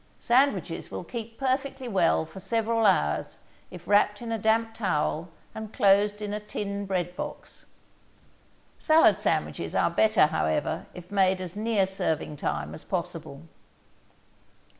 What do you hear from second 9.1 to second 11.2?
sandwiches are better, however, if